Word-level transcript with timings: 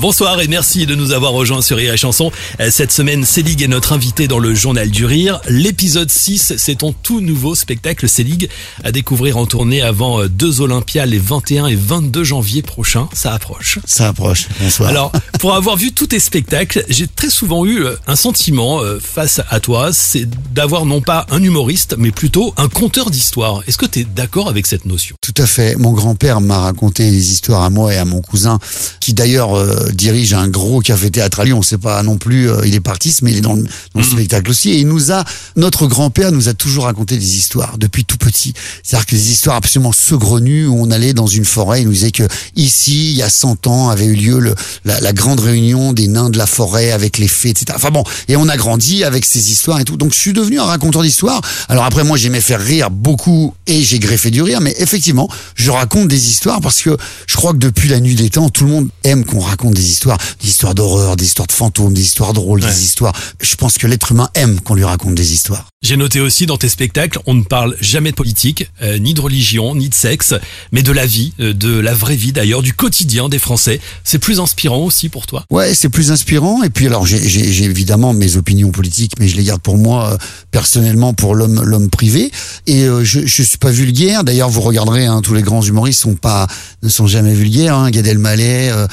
Bonsoir 0.00 0.40
et 0.40 0.46
merci 0.46 0.86
de 0.86 0.94
nous 0.94 1.10
avoir 1.10 1.32
rejoints 1.32 1.60
sur 1.60 1.76
Rire 1.76 1.92
et 1.92 1.96
Chanson. 1.96 2.30
Euh, 2.60 2.70
Cette 2.70 2.92
semaine, 2.92 3.24
Célig 3.24 3.62
est 3.62 3.66
notre 3.68 3.92
invité 3.92 4.28
dans 4.28 4.38
le 4.38 4.54
Journal 4.54 4.88
du 4.90 5.04
Rire. 5.04 5.40
L'épisode 5.48 6.08
6, 6.08 6.54
c'est 6.56 6.76
ton 6.76 6.92
tout 6.92 7.20
nouveau 7.20 7.56
spectacle 7.56 8.08
Célig 8.08 8.48
à 8.84 8.92
découvrir 8.92 9.38
en 9.38 9.46
tournée 9.46 9.82
avant 9.82 10.20
euh, 10.20 10.28
deux 10.28 10.60
Olympias 10.60 11.04
les 11.04 11.18
21 11.18 11.66
et 11.66 11.74
22 11.74 12.22
janvier 12.22 12.62
prochains. 12.62 13.08
Ça 13.12 13.34
approche. 13.34 13.80
Ça 13.86 14.06
approche. 14.06 14.46
Bonsoir. 14.60 14.88
Alors, 14.88 15.10
pour 15.40 15.54
avoir 15.54 15.76
vu 15.76 15.90
tous 15.90 16.06
tes 16.06 16.20
spectacles, 16.20 16.84
j'ai 16.88 17.08
très 17.08 17.30
souvent 17.30 17.66
eu 17.66 17.82
euh, 17.84 17.96
un 18.06 18.14
sentiment 18.16 18.80
face 19.00 19.40
à 19.50 19.58
toi, 19.58 19.92
c'est 19.92 20.28
d'avoir 20.54 20.86
non 20.86 21.00
pas 21.00 21.26
un 21.30 21.42
humoriste, 21.42 21.96
mais 21.98 22.12
plutôt 22.12 22.54
un 22.56 22.68
conteur 22.68 23.10
d'histoire. 23.10 23.62
Est-ce 23.66 23.78
que 23.78 23.86
tu 23.86 24.00
es 24.00 24.04
d'accord 24.04 24.48
avec 24.48 24.68
cette 24.68 24.84
notion? 24.84 25.16
Tout 25.20 25.34
à 25.42 25.46
fait. 25.46 25.74
Mon 25.74 25.90
grand-père 25.92 26.40
m'a 26.40 26.60
raconté 26.60 27.10
des 27.10 27.32
histoires 27.32 27.62
à 27.62 27.70
moi 27.70 27.92
et 27.92 27.96
à 27.96 28.04
mon 28.04 28.20
cousin, 28.20 28.60
qui 29.00 29.12
d'ailleurs 29.12 29.58
euh, 29.58 29.87
dirige 29.92 30.34
un 30.34 30.48
gros 30.48 30.80
café-théâtre 30.80 31.40
à 31.40 31.44
Lyon. 31.44 31.62
C'est 31.62 31.78
pas 31.78 32.02
non 32.02 32.18
plus, 32.18 32.50
euh, 32.50 32.66
il 32.66 32.74
est 32.74 32.80
partiste, 32.80 33.22
mais 33.22 33.32
il 33.32 33.38
est 33.38 33.42
dans 33.42 33.54
le, 33.54 33.62
dans 33.62 34.00
le 34.00 34.02
spectacle 34.02 34.50
aussi. 34.50 34.70
Et 34.70 34.78
il 34.80 34.88
nous 34.88 35.12
a, 35.12 35.24
notre 35.56 35.86
grand-père 35.86 36.32
nous 36.32 36.48
a 36.48 36.54
toujours 36.54 36.84
raconté 36.84 37.16
des 37.16 37.36
histoires 37.36 37.78
depuis 37.78 38.04
tout 38.04 38.18
petit. 38.18 38.52
C'est-à-dire 38.82 39.06
que 39.06 39.14
des 39.14 39.30
histoires 39.30 39.56
absolument 39.56 39.92
saugrenues 39.92 40.66
où 40.66 40.76
on 40.80 40.90
allait 40.90 41.12
dans 41.12 41.26
une 41.26 41.44
forêt. 41.44 41.82
Il 41.82 41.86
nous 41.86 41.92
disait 41.92 42.10
que 42.10 42.26
ici, 42.56 43.12
il 43.12 43.16
y 43.16 43.22
a 43.22 43.30
100 43.30 43.66
ans, 43.66 43.88
avait 43.88 44.06
eu 44.06 44.14
lieu 44.14 44.38
le, 44.38 44.54
la, 44.84 45.00
la 45.00 45.12
grande 45.12 45.40
réunion 45.40 45.92
des 45.92 46.08
nains 46.08 46.30
de 46.30 46.38
la 46.38 46.46
forêt 46.46 46.92
avec 46.92 47.18
les 47.18 47.28
fées, 47.28 47.50
etc. 47.50 47.66
Enfin 47.74 47.90
bon, 47.90 48.04
et 48.28 48.36
on 48.36 48.48
a 48.48 48.56
grandi 48.56 49.04
avec 49.04 49.24
ces 49.24 49.50
histoires 49.50 49.80
et 49.80 49.84
tout. 49.84 49.96
Donc 49.96 50.12
je 50.12 50.18
suis 50.18 50.32
devenu 50.32 50.60
un 50.60 50.64
raconteur 50.64 51.02
d'histoires. 51.02 51.40
Alors 51.68 51.84
après, 51.84 52.04
moi, 52.04 52.16
j'aimais 52.16 52.40
faire 52.40 52.60
rire 52.60 52.90
beaucoup 52.90 53.54
et 53.66 53.82
j'ai 53.82 53.98
greffé 53.98 54.30
du 54.30 54.42
rire. 54.42 54.60
Mais 54.60 54.74
effectivement, 54.78 55.28
je 55.54 55.70
raconte 55.70 56.08
des 56.08 56.28
histoires 56.28 56.60
parce 56.60 56.82
que 56.82 56.96
je 57.26 57.36
crois 57.36 57.52
que 57.52 57.58
depuis 57.58 57.88
la 57.88 58.00
nuit 58.00 58.14
des 58.14 58.30
temps, 58.30 58.48
tout 58.48 58.64
le 58.64 58.70
monde 58.70 58.88
aime 59.04 59.24
qu'on 59.24 59.40
raconte 59.40 59.74
des 59.78 59.88
histoires, 59.90 60.18
des 60.42 60.48
histoires 60.48 60.74
d'horreur, 60.74 61.16
des 61.16 61.24
histoires 61.24 61.46
de 61.46 61.52
fantômes, 61.52 61.94
des 61.94 62.02
histoires 62.02 62.32
drôles, 62.32 62.62
Ouais. 62.62 62.70
des 62.70 62.82
histoires. 62.82 63.14
Je 63.40 63.54
pense 63.56 63.78
que 63.78 63.86
l'être 63.86 64.12
humain 64.12 64.28
aime 64.34 64.60
qu'on 64.60 64.74
lui 64.74 64.84
raconte 64.84 65.14
des 65.14 65.32
histoires. 65.32 65.66
J'ai 65.82 65.96
noté 65.96 66.20
aussi 66.20 66.46
dans 66.46 66.56
tes 66.56 66.68
spectacles, 66.68 67.20
on 67.26 67.34
ne 67.34 67.42
parle 67.44 67.76
jamais 67.80 68.10
de 68.10 68.16
politique, 68.16 68.68
euh, 68.82 68.98
ni 68.98 69.14
de 69.14 69.20
religion, 69.20 69.76
ni 69.76 69.88
de 69.88 69.94
sexe, 69.94 70.34
mais 70.72 70.82
de 70.82 70.90
la 70.90 71.06
vie, 71.06 71.32
euh, 71.38 71.54
de 71.54 71.78
la 71.78 71.94
vraie 71.94 72.16
vie 72.16 72.32
d'ailleurs, 72.32 72.62
du 72.62 72.72
quotidien 72.74 73.28
des 73.28 73.38
Français. 73.38 73.80
C'est 74.02 74.18
plus 74.18 74.40
inspirant 74.40 74.78
aussi 74.84 75.08
pour 75.08 75.26
toi? 75.26 75.44
Ouais, 75.50 75.74
c'est 75.74 75.88
plus 75.88 76.10
inspirant. 76.10 76.62
Et 76.64 76.70
puis 76.70 76.86
alors, 76.86 77.06
j'ai- 77.06 77.62
évidemment 77.64 78.12
mes 78.12 78.36
opinions 78.36 78.70
politiques, 78.72 79.12
mais 79.20 79.28
je 79.28 79.36
les 79.36 79.44
garde 79.44 79.60
pour 79.62 79.78
moi 79.78 80.12
euh, 80.14 80.16
personnellement, 80.50 81.14
pour 81.14 81.34
l'homme 81.34 81.62
l'homme 81.62 81.90
privé. 81.90 82.32
Et 82.66 82.84
je 83.02 83.20
je 83.26 83.42
suis 83.42 83.58
pas 83.58 83.70
vulgaire. 83.70 84.24
D'ailleurs, 84.24 84.50
vous 84.50 84.60
regarderez, 84.62 85.06
hein, 85.06 85.20
tous 85.22 85.34
les 85.34 85.42
grands 85.42 85.62
humoristes 85.62 86.00
sont 86.00 86.14
pas 86.16 86.46
ne 86.82 86.88
sont 86.88 87.06
jamais 87.06 87.34
vulgaires. 87.34 87.76
Hein. 87.76 87.90
Gad 87.90 88.06
Elmaleh, 88.06 88.70
euh, 88.70 88.86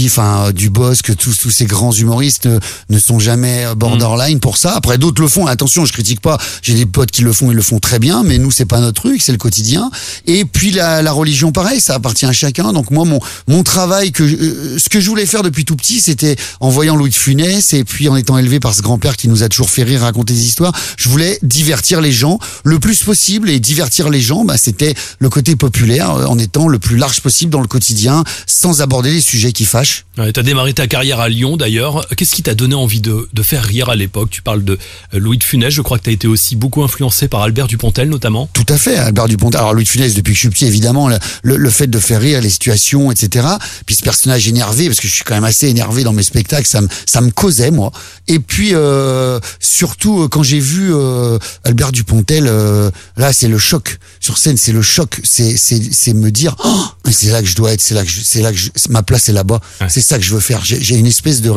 Foresti, 0.00 0.06
enfin 0.06 0.46
euh, 0.46 0.52
Dubosc, 0.52 1.16
tous 1.16 1.36
tous 1.36 1.50
ces 1.50 1.66
grands 1.66 1.92
humoristes 1.92 2.48
ne 2.88 2.98
sont 2.98 3.18
jamais 3.18 3.66
euh, 3.66 3.74
borderline 3.74 4.40
pour 4.40 4.56
ça. 4.56 4.74
Après, 4.74 4.98
d'autres 4.98 5.20
le 5.20 5.28
font. 5.28 5.46
Attention, 5.46 5.84
je 5.84 5.92
critique 5.92 6.20
pas. 6.20 6.38
J'ai 6.62 6.74
des 6.74 6.86
potes 6.86 7.10
qui 7.10 7.22
le 7.22 7.32
font, 7.32 7.50
ils 7.50 7.56
le 7.56 7.62
font 7.62 7.78
très 7.78 7.98
bien. 7.98 8.22
Mais 8.22 8.38
nous, 8.38 8.50
c'est 8.50 8.64
pas 8.64 8.80
notre 8.80 9.02
truc, 9.02 9.22
c'est 9.22 9.32
le 9.32 9.38
quotidien. 9.38 9.90
Et 10.26 10.44
puis 10.44 10.70
la, 10.70 11.02
la 11.02 11.12
religion, 11.12 11.52
pareil, 11.52 11.80
ça 11.80 11.94
appartient 11.94 12.26
à 12.26 12.32
chacun. 12.32 12.72
Donc 12.72 12.90
moi, 12.90 13.04
mon 13.04 13.20
mon 13.48 13.62
travail 13.62 14.12
que 14.12 14.22
euh, 14.22 14.78
ce 14.78 14.88
que 14.88 15.00
je 15.00 15.08
voulais 15.08 15.26
faire 15.26 15.42
depuis 15.42 15.64
tout 15.64 15.76
petit, 15.76 16.00
c'était 16.00 16.36
en 16.60 16.68
voyant 16.70 16.96
Louis 16.96 17.10
de 17.10 17.14
Funès 17.14 17.72
et 17.72 17.84
puis 17.84 18.08
en 18.08 18.16
étant 18.16 18.38
élevé 18.38 18.60
par 18.60 18.74
ce 18.74 18.82
grand-père 18.82 19.16
qui 19.16 19.28
nous 19.28 19.42
a 19.42 19.48
toujours 19.48 19.70
fait 19.70 19.82
rire, 19.82 20.02
raconter 20.02 20.34
des 20.34 20.46
histoires. 20.46 20.72
Je 20.96 21.08
voulais 21.08 21.38
divertir 21.42 22.00
les 22.00 22.12
gens 22.12 22.38
le 22.64 22.78
plus 22.78 23.02
possible 23.02 23.50
et 23.50 23.60
divertir 23.60 24.08
les 24.08 24.20
gens, 24.20 24.44
bah, 24.44 24.56
c'était 24.56 24.94
le 25.18 25.28
côté 25.28 25.56
populaire 25.56 26.10
euh, 26.10 26.26
en 26.26 26.38
étant 26.38 26.68
le 26.68 26.78
plus 26.78 26.96
large 26.96 27.20
possible 27.20 27.50
dans 27.50 27.60
le 27.60 27.68
quotidien, 27.68 28.24
sans 28.46 28.82
aborder 28.82 29.10
les 29.10 29.20
sujets 29.20 29.52
qui 29.52 29.64
fâchent. 29.64 29.89
Tu 30.16 30.20
as 30.40 30.42
démarré 30.42 30.74
ta 30.74 30.86
carrière 30.86 31.20
à 31.20 31.28
Lyon 31.28 31.56
d'ailleurs. 31.56 32.06
Qu'est-ce 32.16 32.34
qui 32.34 32.42
t'a 32.42 32.54
donné 32.54 32.74
envie 32.74 33.00
de, 33.00 33.28
de 33.32 33.42
faire 33.42 33.62
rire 33.64 33.88
à 33.88 33.96
l'époque? 33.96 34.28
Tu 34.30 34.42
parles 34.42 34.62
de 34.64 34.78
euh, 35.14 35.18
Louis 35.18 35.38
de 35.38 35.44
Funès, 35.44 35.72
je 35.72 35.80
crois 35.82 35.98
que 35.98 36.04
tu 36.04 36.10
as 36.10 36.12
été 36.12 36.26
aussi 36.28 36.56
beaucoup 36.56 36.82
influencé 36.82 37.26
par 37.28 37.40
Albert 37.42 37.66
Dupontel 37.68 38.08
notamment. 38.08 38.48
Tout 38.52 38.66
à 38.68 38.76
fait, 38.76 38.96
Albert 38.96 39.28
Dupont. 39.28 39.48
Alors 39.50 39.72
Louis 39.72 39.84
de 39.84 39.88
Funès, 39.88 40.14
depuis 40.14 40.32
que 40.32 40.36
je 40.36 40.40
suis 40.40 40.50
petit, 40.50 40.66
évidemment, 40.66 41.08
le, 41.08 41.16
le- 41.42 41.70
fait 41.70 41.86
de 41.86 41.98
faire 41.98 42.20
rire 42.20 42.40
les 42.40 42.50
situations, 42.50 43.10
etc. 43.10 43.46
Puis 43.86 43.94
ce 43.94 44.02
personnage 44.02 44.46
énervé, 44.48 44.86
parce 44.88 45.00
que 45.00 45.08
je 45.08 45.12
suis 45.14 45.24
quand 45.24 45.34
même 45.34 45.44
assez 45.44 45.68
énervé 45.68 46.02
dans 46.04 46.12
mes 46.12 46.22
spectacles, 46.22 46.66
ça 46.66 46.80
me 46.80 46.88
ça 47.06 47.20
me 47.20 47.30
causait 47.30 47.70
moi. 47.70 47.92
Et 48.28 48.40
puis 48.40 48.70
euh, 48.74 49.38
surtout 49.60 50.22
euh, 50.22 50.28
quand 50.28 50.42
j'ai 50.42 50.60
vu 50.60 50.92
euh, 50.94 51.38
Albert 51.64 51.92
Dupontel, 51.92 52.46
euh, 52.48 52.90
là 53.16 53.32
c'est 53.32 53.48
le 53.48 53.58
choc 53.58 53.98
sur 54.18 54.36
scène, 54.36 54.56
c'est 54.58 54.72
le 54.72 54.82
choc, 54.82 55.20
c'est 55.24 56.14
me 56.14 56.30
dire, 56.30 56.56
oh, 56.64 56.84
c'est 57.10 57.28
là 57.30 57.40
que 57.42 57.48
je 57.48 57.54
dois 57.56 57.72
être, 57.72 57.80
c'est 57.80 57.94
là 57.94 58.04
que 58.04 58.10
je- 58.10 58.20
c'est 58.22 58.42
là 58.42 58.52
que 58.52 58.58
je- 58.58 58.70
ma 58.88 59.02
place 59.02 59.28
est 59.28 59.32
là-bas, 59.32 59.60
Ouais. 59.80 59.86
c'est 59.88 60.00
ça 60.00 60.18
que 60.18 60.24
je 60.24 60.32
veux 60.34 60.40
faire. 60.40 60.64
J'ai 60.64 60.80
j'ai 60.82 60.96
une 60.96 61.06
espèce 61.06 61.40
de 61.40 61.50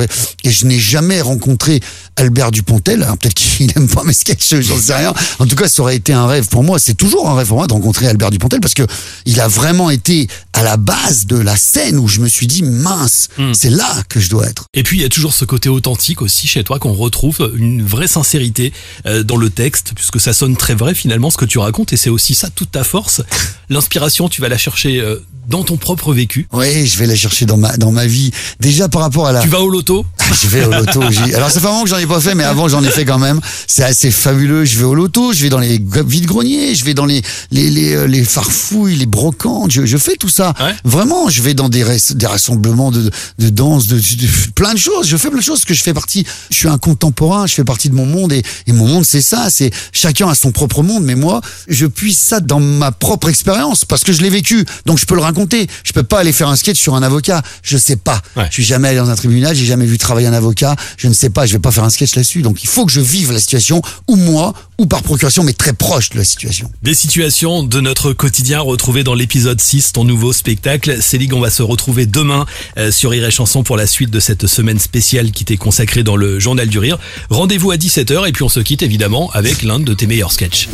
et 0.44 0.52
je 0.52 0.66
n'ai 0.66 0.80
jamais 0.80 1.22
rencontré 1.22 1.80
Albert 2.16 2.52
Dupontel. 2.52 3.04
Alors 3.04 3.18
peut-être 3.18 3.34
qu'il 3.36 3.72
aime 3.76 3.88
pas 3.88 4.04
mes 4.04 4.14
sketchs, 4.14 4.56
j'en 4.62 4.78
sais 4.80 4.96
rien. 4.96 5.14
En 5.40 5.46
tout 5.46 5.56
cas, 5.56 5.68
ça 5.68 5.81
aurait 5.81 5.96
été 5.96 6.14
un 6.14 6.26
rêve 6.28 6.48
pour 6.48 6.64
moi. 6.64 6.80
C'est 6.80 6.94
toujours 6.96 7.30
un 7.30 7.36
rêve 7.36 7.48
pour 7.48 7.58
moi 7.58 7.68
de 7.68 7.74
rencontrer 7.74 8.08
Albert 8.08 8.31
Dupontel 8.31 8.59
parce 8.59 8.74
que 8.74 8.86
il 9.26 9.40
a 9.40 9.48
vraiment 9.48 9.90
été 9.90 10.28
à 10.54 10.64
la 10.64 10.78
base 10.78 11.26
de 11.26 11.36
la 11.38 11.56
scène 11.56 11.98
où 11.98 12.08
je 12.08 12.20
me 12.22 12.28
suis 12.28 12.48
dit 12.48 12.64
mince, 12.64 13.28
c'est 13.54 13.70
là 13.70 14.04
que 14.10 14.20
je 14.20 14.30
dois 14.30 14.48
être. 14.48 14.66
Et 14.74 14.84
puis 14.84 14.98
il 14.98 15.02
y 15.02 15.06
a 15.06 15.10
toujours 15.10 15.34
ce 15.34 15.46
côté 15.46 15.70
authentique 15.70 16.22
aussi 16.22 16.48
chez 16.48 16.64
toi 16.64 16.80
qu'on 16.80 16.94
retrouve, 16.94 17.52
une 17.56 17.84
vraie 17.86 18.08
sincérité 18.08 18.74
euh, 19.06 19.24
dans 19.24 19.38
le 19.38 19.50
texte, 19.50 19.92
puisque 19.96 20.20
ça 20.20 20.34
sonne 20.34 20.56
très 20.58 20.75
vrai 20.75 20.94
finalement 20.96 21.30
ce 21.30 21.38
que 21.38 21.46
tu 21.46 21.58
racontes, 21.60 21.94
et 21.94 21.98
c'est 21.98 22.10
aussi 22.10 22.36
ça 22.36 22.50
toute 22.50 22.72
ta 22.72 22.84
force. 22.84 23.22
L'inspiration, 23.70 24.30
tu 24.30 24.42
vas 24.42 24.50
la 24.50 24.58
chercher 24.58 25.00
euh, 25.00 25.18
dans 25.48 25.64
ton 25.64 25.78
propre 25.78 26.14
vécu. 26.14 26.48
Oui, 26.54 26.88
je 26.88 26.98
vais 26.98 27.06
la 27.06 27.16
chercher 27.16 27.46
dans 27.46 27.58
ma 27.58 27.76
dans 27.78 27.92
ma 27.92 28.06
vie. 28.06 28.31
Déjà 28.59 28.88
par 28.90 29.02
rapport 29.02 29.28
à 29.28 29.31
la 29.31 29.42
Tu 29.42 29.50
vas 29.50 29.62
au 29.62 29.70
loto 29.70 30.06
Je 30.42 30.48
vais 30.48 30.64
au 30.66 30.72
loto. 30.72 31.02
Alors 31.36 31.52
ça 31.52 31.59
fait 31.59 31.68
un 31.68 31.72
moment 31.72 31.84
que 31.84 31.90
j'en 31.90 31.98
ai 31.98 32.06
pas 32.08 32.20
fait, 32.22 32.34
mais 32.36 32.44
avant 32.44 32.68
j'en 32.68 32.84
ai 32.84 32.90
fait 32.90 33.06
quand 33.06 33.20
même. 33.20 33.40
C'est 33.68 33.84
assez 33.84 34.09
fabuleux. 34.12 34.64
Je 34.66 34.78
vais 34.78 34.86
au 34.86 34.96
loto, 34.96 35.34
je 35.34 35.42
vais 35.44 35.50
dans 35.50 35.59
les 35.59 35.81
vides 36.06 36.26
greniers, 36.26 36.76
je 36.76 36.86
vais 36.86 36.94
dans 36.94 37.06
les 37.06 37.22
les 37.52 37.70
les, 37.70 37.94
euh, 37.94 38.08
les 38.08 38.24
farfouilles, 38.24 38.96
les 38.96 39.06
brocantes. 39.06 39.72
Je, 39.72 39.86
je 39.86 39.98
fais 39.98 40.16
tout 40.16 40.30
ça. 40.30 40.54
Ouais. 40.59 40.74
Vraiment, 40.86 41.30
je 41.30 41.42
vais 41.42 41.54
dans 41.54 41.70
des 41.70 41.84
des 42.16 42.25
rassemblements 42.28 42.92
de 42.92 43.12
de 43.40 43.50
danse, 43.50 43.88
de, 43.88 43.98
de- 43.98 44.52
plein 44.56 44.74
de 44.74 44.80
choses. 44.80 45.08
Je 45.08 45.18
fais 45.18 45.30
plein 45.30 45.40
de 45.40 45.44
choses 45.44 45.60
parce 45.60 45.66
que 45.66 45.74
je 45.74 45.84
fais 45.84 45.94
partie. 45.94 46.25
Je 46.52 46.56
suis 46.56 46.68
un 46.70 46.78
contemporain. 46.78 47.48
Je 47.48 47.54
fais 47.56 47.64
partie 47.66 47.90
de 47.90 47.96
mon 47.96 48.06
monde 48.06 48.31
et 48.34 48.44
et 48.68 48.72
mon 48.72 48.88
monde 48.88 49.06
c'est 49.06 49.22
ça. 49.22 49.48
C'est 49.50 49.72
chacun 49.92 50.30
a 50.30 50.36
son 50.36 50.52
propre 50.52 50.84
monde, 50.84 51.04
mais 51.04 51.16
moi 51.16 51.42
je 51.68 51.86
puise 51.86 52.18
ça 52.18 52.40
dans 52.40 52.60
ma 52.62 52.92
propre 52.92 53.28
expérience 53.30 53.84
parce 53.86 54.04
que 54.04 54.14
je 54.14 54.22
l'ai 54.22 54.30
vécu. 54.30 54.66
Donc 54.86 54.98
je 55.00 55.06
peux 55.06 55.16
le 55.16 55.22
raconter. 55.22 55.32
Je 55.33 55.94
peux 55.94 56.03
pas 56.03 56.19
aller 56.19 56.31
faire 56.31 56.49
un 56.49 56.55
sketch 56.55 56.79
sur 56.79 56.95
un 56.95 57.03
avocat. 57.03 57.41
Je 57.61 57.77
sais 57.77 57.95
pas. 57.95 58.21
Ouais. 58.35 58.45
Je 58.49 58.53
suis 58.53 58.63
jamais 58.63 58.89
allé 58.89 58.97
dans 58.97 59.09
un 59.09 59.16
tribunal, 59.16 59.55
j'ai 59.55 59.66
jamais 59.66 59.85
vu 59.85 59.97
travailler 59.97 60.27
un 60.27 60.33
avocat, 60.33 60.75
je 60.97 61.07
ne 61.07 61.13
sais 61.13 61.29
pas, 61.29 61.45
je 61.45 61.53
vais 61.53 61.59
pas 61.59 61.71
faire 61.71 61.83
un 61.83 61.89
sketch 61.89 62.16
là-dessus. 62.16 62.41
Donc 62.41 62.63
il 62.63 62.69
faut 62.69 62.85
que 62.85 62.91
je 62.91 63.01
vive 63.01 63.31
la 63.31 63.39
situation, 63.39 63.81
ou 64.07 64.16
moi, 64.16 64.53
ou 64.77 64.85
par 64.85 65.03
procuration, 65.03 65.44
mais 65.44 65.53
très 65.53 65.73
proche 65.73 66.09
de 66.09 66.17
la 66.17 66.23
situation. 66.23 66.69
Des 66.81 66.94
situations 66.94 67.63
de 67.63 67.79
notre 67.79 68.13
quotidien 68.13 68.59
retrouvées 68.59 69.03
dans 69.03 69.13
l'épisode 69.13 69.59
6, 69.59 69.94
ton 69.94 70.03
nouveau 70.03 70.33
spectacle. 70.33 71.01
Célig, 71.01 71.33
on 71.33 71.39
va 71.39 71.50
se 71.50 71.63
retrouver 71.63 72.05
demain 72.05 72.45
euh, 72.77 72.91
sur 72.91 73.11
Rire 73.11 73.25
et 73.25 73.31
Chanson 73.31 73.63
pour 73.63 73.77
la 73.77 73.88
suite 73.88 74.09
de 74.09 74.19
cette 74.19 74.47
semaine 74.47 74.79
spéciale 74.79 75.31
qui 75.31 75.45
t'est 75.45 75.57
consacrée 75.57 76.03
dans 76.03 76.15
le 76.15 76.39
Journal 76.39 76.67
du 76.67 76.79
Rire. 76.79 76.97
Rendez-vous 77.29 77.71
à 77.71 77.77
17h 77.77 78.27
et 78.27 78.31
puis 78.31 78.44
on 78.44 78.50
se 78.50 78.59
quitte 78.59 78.81
évidemment 78.81 79.29
avec 79.31 79.63
l'un 79.63 79.79
de 79.79 79.94
tes 79.94 80.07
meilleurs 80.07 80.31
sketchs. 80.31 80.69